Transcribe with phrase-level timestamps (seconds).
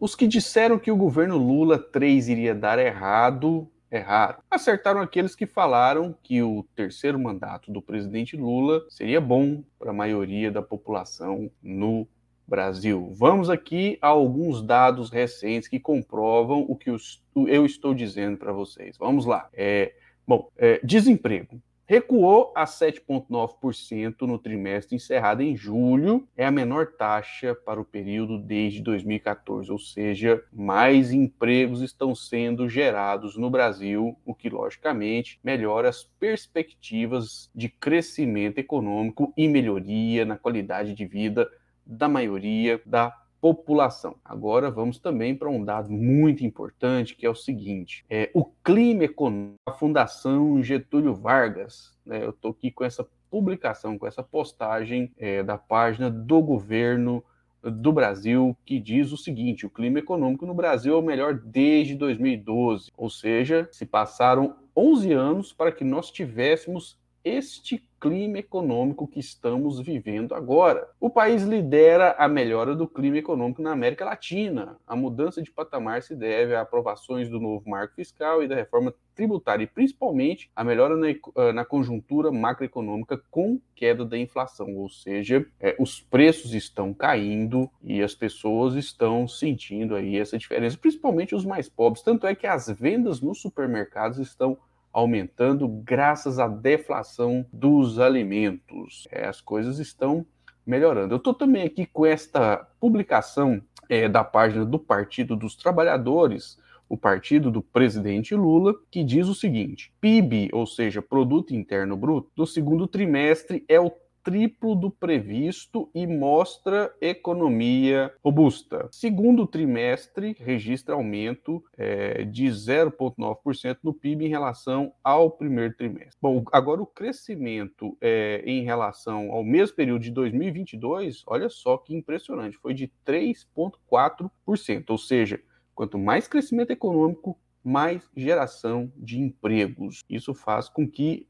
[0.00, 4.38] Os que disseram que o governo Lula 3 iria dar errado, erraram.
[4.50, 9.94] Acertaram aqueles que falaram que o terceiro mandato do presidente Lula seria bom para a
[9.94, 12.08] maioria da população no
[12.48, 13.12] Brasil.
[13.14, 18.96] Vamos aqui a alguns dados recentes que comprovam o que eu estou dizendo para vocês.
[18.96, 19.50] Vamos lá.
[19.52, 19.92] É,
[20.26, 21.60] bom, é, desemprego
[21.90, 28.38] recuou a 7,9% no trimestre encerrado em julho, é a menor taxa para o período
[28.38, 35.88] desde 2014, ou seja, mais empregos estão sendo gerados no Brasil, o que logicamente melhora
[35.88, 41.50] as perspectivas de crescimento econômico e melhoria na qualidade de vida
[41.84, 44.16] da maioria da população.
[44.24, 49.04] Agora vamos também para um dado muito importante, que é o seguinte: é, o clima
[49.04, 55.12] econômico, a Fundação Getúlio Vargas, né, eu estou aqui com essa publicação, com essa postagem
[55.16, 57.24] é, da página do governo
[57.62, 61.94] do Brasil, que diz o seguinte: o clima econômico no Brasil é o melhor desde
[61.94, 69.20] 2012, ou seja, se passaram 11 anos para que nós tivéssemos este clima econômico que
[69.20, 70.88] estamos vivendo agora.
[70.98, 74.78] O país lidera a melhora do clima econômico na América Latina.
[74.86, 78.94] A mudança de patamar se deve a aprovações do novo marco fiscal e da reforma
[79.14, 84.88] tributária, e principalmente a melhora na, eh, na conjuntura macroeconômica com queda da inflação, ou
[84.88, 91.34] seja, é, os preços estão caindo e as pessoas estão sentindo aí essa diferença, principalmente
[91.34, 92.02] os mais pobres.
[92.02, 94.56] Tanto é que as vendas nos supermercados estão
[94.92, 99.06] aumentando graças à deflação dos alimentos.
[99.10, 100.26] É, as coisas estão
[100.66, 101.14] melhorando.
[101.14, 106.96] Eu estou também aqui com esta publicação é, da página do Partido dos Trabalhadores, o
[106.96, 112.46] partido do presidente Lula, que diz o seguinte: PIB, ou seja, Produto Interno Bruto, do
[112.46, 113.92] segundo trimestre é o
[114.22, 118.88] triplo do previsto e mostra economia robusta.
[118.92, 126.16] Segundo trimestre, registra aumento é, de 0,9% no PIB em relação ao primeiro trimestre.
[126.20, 131.94] Bom, agora o crescimento é, em relação ao mesmo período de 2022, olha só que
[131.94, 135.40] impressionante, foi de 3,4%, ou seja,
[135.74, 140.02] quanto mais crescimento econômico, mais geração de empregos.
[140.08, 141.26] Isso faz com que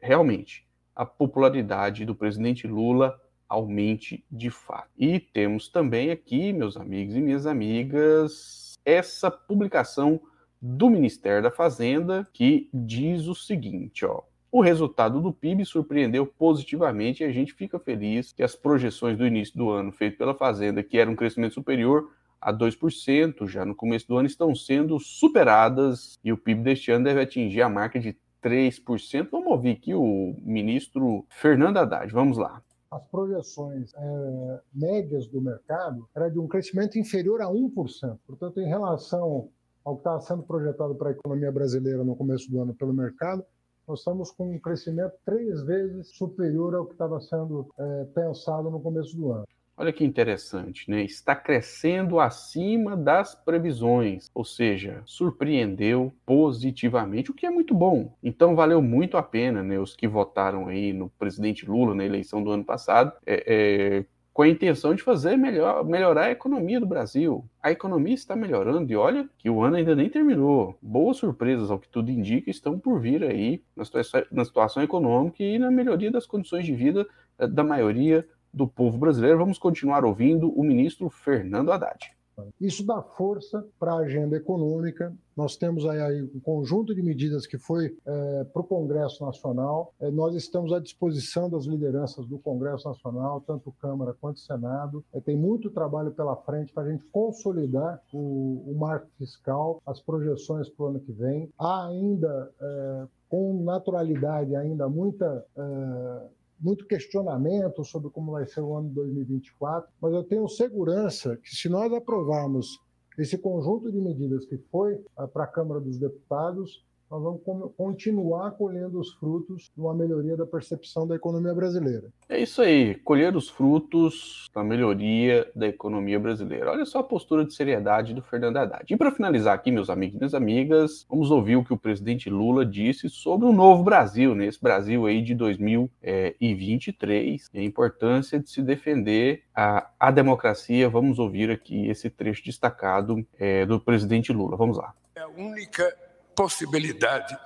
[0.00, 4.88] realmente a popularidade do presidente Lula aumente de fato.
[4.96, 10.20] E temos também aqui, meus amigos e minhas amigas, essa publicação
[10.60, 17.22] do Ministério da Fazenda que diz o seguinte, ó: o resultado do PIB surpreendeu positivamente
[17.22, 20.82] e a gente fica feliz que as projeções do início do ano feitas pela Fazenda,
[20.82, 22.10] que era um crescimento superior
[22.40, 27.04] a 2%, já no começo do ano estão sendo superadas e o PIB deste ano
[27.04, 29.28] deve atingir a marca de 3%.
[29.30, 32.12] Vamos ouvir aqui o ministro Fernando Haddad.
[32.12, 32.62] Vamos lá.
[32.90, 38.18] As projeções é, médias do mercado era de um crescimento inferior a 1%.
[38.26, 39.48] Portanto, em relação
[39.84, 43.44] ao que estava sendo projetado para a economia brasileira no começo do ano pelo mercado,
[43.86, 48.80] nós estamos com um crescimento três vezes superior ao que estava sendo é, pensado no
[48.80, 49.46] começo do ano.
[49.76, 51.02] Olha que interessante, né?
[51.02, 58.14] Está crescendo acima das previsões, ou seja, surpreendeu positivamente, o que é muito bom.
[58.22, 59.78] Então valeu muito a pena, né?
[59.78, 64.42] Os que votaram aí no presidente Lula na eleição do ano passado, é, é, com
[64.42, 67.44] a intenção de fazer melhor, melhorar a economia do Brasil.
[67.62, 70.76] A economia está melhorando e olha que o ano ainda nem terminou.
[70.82, 75.42] Boas surpresas, ao que tudo indica, estão por vir aí na situação, na situação econômica
[75.42, 77.06] e na melhoria das condições de vida
[77.38, 79.38] eh, da maioria do povo brasileiro.
[79.38, 82.12] Vamos continuar ouvindo o ministro Fernando Haddad.
[82.60, 85.14] Isso dá força para a agenda econômica.
[85.36, 89.92] Nós temos aí um conjunto de medidas que foi é, para o Congresso Nacional.
[90.00, 95.04] É, nós estamos à disposição das lideranças do Congresso Nacional, tanto Câmara quanto Senado.
[95.12, 100.00] É, tem muito trabalho pela frente para a gente consolidar o, o, marco fiscal, as
[100.00, 101.50] projeções para o ano que vem.
[101.58, 106.22] Há ainda, é, com naturalidade, ainda muita é,
[106.62, 111.50] muito questionamento sobre como vai ser o ano de 2024, mas eu tenho segurança que
[111.54, 112.80] se nós aprovarmos
[113.18, 117.42] esse conjunto de medidas que foi ah, para a Câmara dos Deputados, nós vamos
[117.76, 122.08] continuar colhendo os frutos de uma melhoria da percepção da economia brasileira.
[122.26, 126.70] É isso aí, colher os frutos da melhoria da economia brasileira.
[126.70, 128.90] Olha só a postura de seriedade do Fernando Haddad.
[128.90, 132.30] E para finalizar aqui, meus amigos e minhas amigas, vamos ouvir o que o presidente
[132.30, 134.62] Lula disse sobre o novo Brasil, nesse né?
[134.62, 140.88] Brasil aí de 2023, e a importância de se defender a, a democracia.
[140.88, 144.56] Vamos ouvir aqui esse trecho destacado é, do presidente Lula.
[144.56, 144.94] Vamos lá.
[145.14, 145.94] É a única
[146.42, 147.38] possibilidade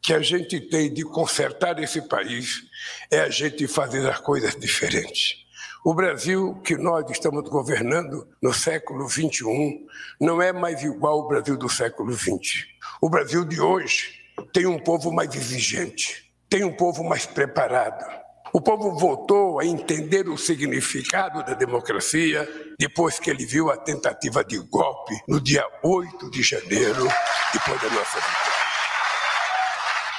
[0.00, 2.62] que a gente tem de consertar esse país
[3.10, 5.44] é a gente fazer as coisas diferentes.
[5.84, 9.84] O Brasil que nós estamos governando no século XXI
[10.20, 12.64] não é mais igual ao Brasil do século XX.
[13.00, 14.20] O Brasil de hoje
[14.52, 18.04] tem um povo mais exigente, tem um povo mais preparado.
[18.52, 22.48] O povo voltou a entender o significado da democracia
[22.78, 27.06] depois que ele viu a tentativa de golpe no dia 8 de janeiro,
[27.52, 28.58] depois da nossa vitória.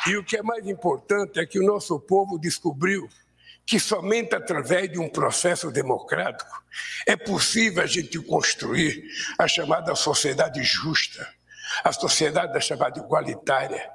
[0.08, 3.10] E o que é mais importante é que o nosso povo descobriu
[3.66, 6.64] que somente através de um processo democrático
[7.06, 9.04] é possível a gente construir
[9.38, 11.28] a chamada sociedade justa,
[11.84, 13.92] a sociedade chamada igualitária,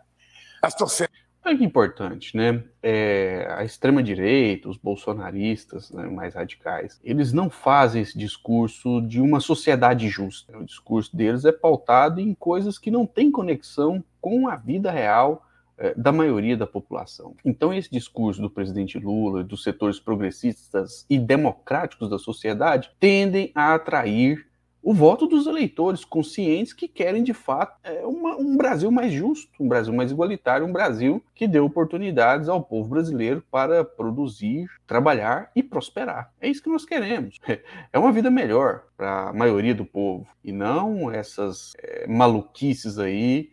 [0.62, 1.13] a sociedade
[1.46, 2.64] Olha que importante, né?
[2.82, 9.40] É, a extrema-direita, os bolsonaristas né, mais radicais, eles não fazem esse discurso de uma
[9.40, 10.56] sociedade justa.
[10.56, 15.46] O discurso deles é pautado em coisas que não têm conexão com a vida real
[15.76, 17.34] é, da maioria da população.
[17.44, 23.74] Então, esse discurso do presidente Lula, dos setores progressistas e democráticos da sociedade, tendem a
[23.74, 24.46] atrair
[24.84, 29.50] o voto dos eleitores conscientes que querem, de fato, é, uma, um Brasil mais justo,
[29.58, 35.50] um Brasil mais igualitário, um Brasil que dê oportunidades ao povo brasileiro para produzir, trabalhar
[35.56, 36.30] e prosperar.
[36.38, 37.40] É isso que nós queremos.
[37.92, 43.50] É uma vida melhor para a maioria do povo e não essas é, maluquices aí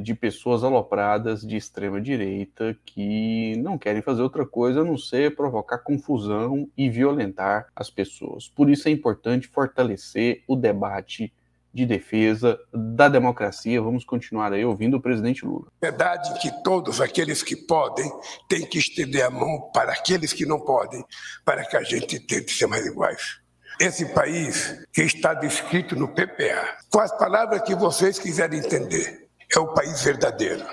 [0.00, 5.36] de pessoas alopradas de extrema direita que não querem fazer outra coisa a não ser
[5.36, 8.48] provocar confusão e violentar as pessoas.
[8.48, 11.32] Por isso é importante fortalecer o debate
[11.74, 13.82] de defesa da democracia.
[13.82, 15.66] Vamos continuar aí ouvindo o presidente Lula.
[15.82, 18.10] Verdade que todos aqueles que podem
[18.48, 21.04] têm que estender a mão para aqueles que não podem,
[21.44, 23.40] para que a gente tente ser mais iguais.
[23.80, 29.23] Esse país que está descrito no PPA, com as palavras que vocês quiserem entender,
[29.54, 30.64] é o país verdadeiro.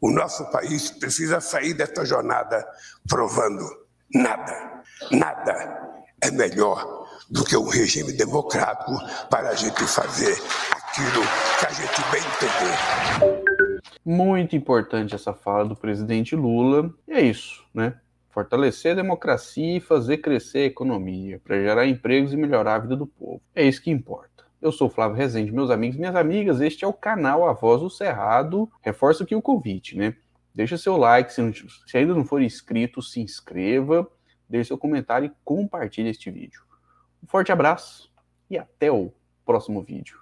[0.00, 2.66] O nosso país precisa sair desta jornada
[3.08, 3.64] provando
[4.14, 5.88] nada, nada
[6.20, 8.92] é melhor do que um regime democrático
[9.28, 10.36] para a gente fazer
[10.72, 11.22] aquilo
[11.58, 13.98] que a gente bem entender.
[14.04, 16.92] Muito importante essa fala do presidente Lula.
[17.06, 17.94] E é isso, né?
[18.30, 22.96] Fortalecer a democracia e fazer crescer a economia para gerar empregos e melhorar a vida
[22.96, 23.42] do povo.
[23.54, 24.37] É isso que importa.
[24.60, 27.88] Eu sou Flávio Rezende, meus amigos minhas amigas, este é o canal A Voz do
[27.88, 28.68] Cerrado.
[28.82, 30.16] Reforço aqui o convite, né?
[30.52, 34.10] Deixa seu like, se, não, se ainda não for inscrito, se inscreva,
[34.48, 36.60] deixe seu comentário e compartilhe este vídeo.
[37.22, 38.10] Um forte abraço
[38.50, 39.12] e até o
[39.46, 40.18] próximo vídeo.